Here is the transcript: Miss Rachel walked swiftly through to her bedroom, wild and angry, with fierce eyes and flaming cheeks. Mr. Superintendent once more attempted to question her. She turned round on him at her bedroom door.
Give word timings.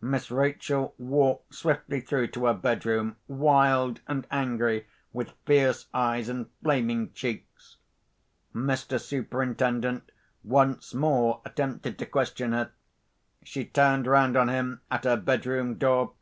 Miss 0.00 0.30
Rachel 0.30 0.94
walked 0.96 1.52
swiftly 1.54 2.00
through 2.00 2.28
to 2.28 2.46
her 2.46 2.54
bedroom, 2.54 3.16
wild 3.28 4.00
and 4.08 4.26
angry, 4.30 4.86
with 5.12 5.34
fierce 5.44 5.86
eyes 5.92 6.30
and 6.30 6.46
flaming 6.62 7.12
cheeks. 7.12 7.76
Mr. 8.54 8.98
Superintendent 8.98 10.10
once 10.42 10.94
more 10.94 11.42
attempted 11.44 11.98
to 11.98 12.06
question 12.06 12.52
her. 12.54 12.70
She 13.42 13.66
turned 13.66 14.06
round 14.06 14.34
on 14.34 14.48
him 14.48 14.80
at 14.90 15.04
her 15.04 15.18
bedroom 15.18 15.74
door. 15.74 16.14